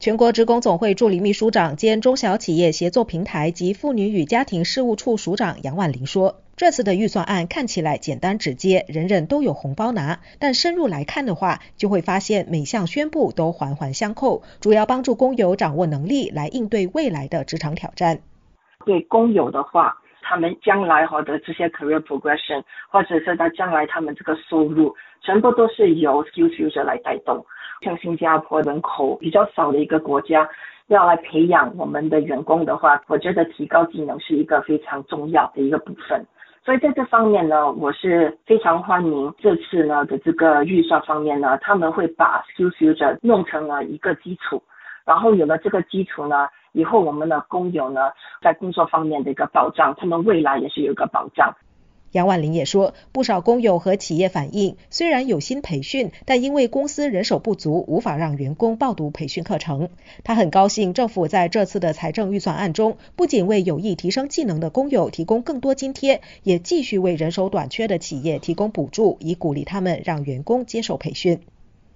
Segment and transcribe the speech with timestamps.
[0.00, 18.20] 全国职工总会助理秘书长兼中小企业协作平台及妇女与家庭事务处署长杨婉玲说：“这次的预算案看起来简单直接，人人都有红包拿，但深入来看的话，就会发现每项宣布都环环相扣，主要帮助工友掌握能力来应对未来的职场挑战。
[18.86, 27.44] 对工友的话，他们将来获得这些 career progression，或者是他将来他们这个收入，全部都是由 skills future 来带动。”
[27.80, 30.48] 像新加坡人口比较少的一个国家，
[30.88, 36.24] 要来培养我们的员工的话，我觉得提高技能是一个非常重要的一个部分。
[36.62, 44.62] 所以在这方面呢，我是非常欢迎这次呢的这个预算方面呢，他们会把 Skill future 弄成了一个基础，
[45.06, 48.10] 然后有了这个基础呢，以后我们的工友呢
[48.42, 51.50] 在工作方面的一个保障，他们未来也是有一个保障。
[52.12, 59.88] 杨万林也说，不少工友和企业反映，虽然有心培训，但因为公司人手不足，无法让员工报读培训课程。
[60.24, 71.40] 他很高兴，政府在这次的财政预算案中，不仅为有意提升技能的工友提供更多津贴，也继续为人手短缺的企业提供补助，以鼓励他们让员工接受培训。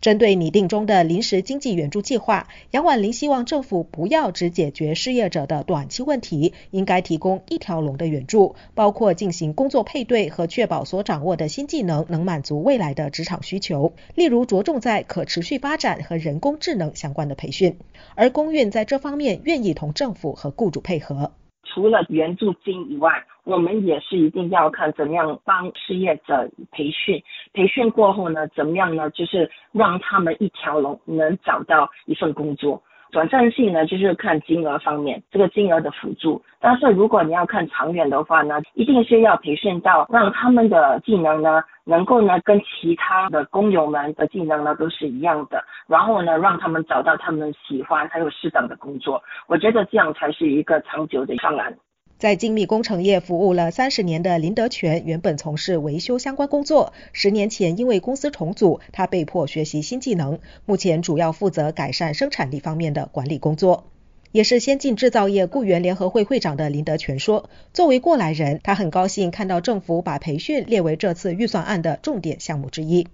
[0.00, 17.76] 针对拟定中的临时经济援助计划，杨婉玲希望政府不要只解决失业者的短期问题，应该提供一条龙的援助，包括进行工作配对和确保所掌握的新技能能满足未来的职场需求，例如着重在可持续发展和人工智能相关的培训。
[18.14, 21.32] 而公运在这方面愿意同政府和雇主配合。
[21.78, 29.08] 除了援助金以外，我们也是一定要看怎么样帮失业者培训，培训过后呢，怎么样呢？
[29.10, 32.82] 就是让他们一条龙能找到一份工作。
[33.12, 36.42] 短暂性呢，就是看金额方面，这个金额的辅助。
[36.58, 45.64] 但是如果你要看长远的话呢，一定是要培训到让他们的技能呢，能够呢跟其他的工友们的技能呢都是一样的。
[45.86, 49.22] 然后呢，让他们找到他们喜欢还有适当的工作。
[49.46, 51.74] 我觉得这样才是一个长久的方案。
[52.18, 56.92] 在精密工程业服务了三十年的林德全，原本从事维修相关工作。
[57.12, 60.40] 十年前因为公司重组，他被迫学习新技能。
[60.66, 63.84] 目前主要负责改善生产力方面的管理工作。
[64.32, 73.06] 也是先进制造业雇员联合会会长的林德全说：“作为过来人，他很高兴看到政府把培训列为这次预算案的重点项目之一。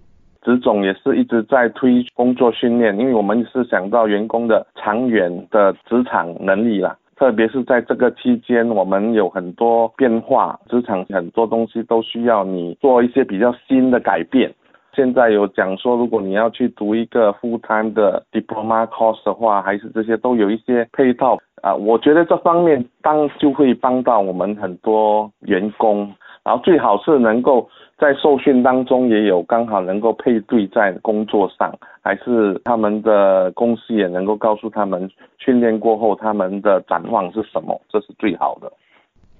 [0.43, 14.53] 职总也是一直在推工作训练，因为我们是想到员工的长远的职场能力了。”特别是在这个期间，我们有很多变化，职场很多东西都需要你做一些比较新的改变。
[14.95, 21.75] 现在有讲说，如果你要去读一个 full time 的 diploma course 的话，还是这些都有一些配套啊。
[21.75, 26.11] 我觉得这方面当就会帮到我们很多员工。
[26.45, 27.67] 然后最好是能够
[27.97, 31.73] 在受训当中也有刚好能够配对在工作上，
[32.03, 38.71] 还是他们的公司也能够告诉他们训练过后他们的展望是什么，这是最好的。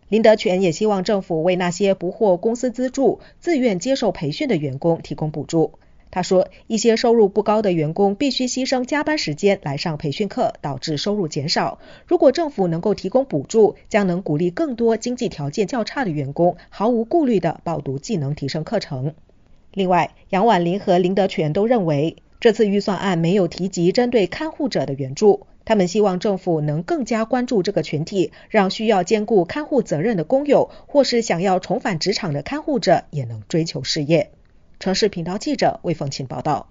[0.08, 5.74] 林德全也希望政府为那些不获公司资助、自愿接受培训的员工提供补助。
[6.12, 11.80] 他说，一些收入不高的员工必须牺牲加班时间来上培训课，导致收入减少。
[12.06, 19.14] 如果政府能够提供补助，将能鼓励更多经济条件较差的员工毫无顾虑地报读技能提升课程。
[19.74, 25.48] 另外，杨婉玲和林德全都认为，这次预算案没有提及针对看护者的援助。
[25.66, 34.32] 他们希望政府能更加关注这个群体，让需要兼顾看护责任的工友，或是想要重返职场的看护者，也能追求事业。
[34.80, 36.70] 城市频道记者魏凤琴报道。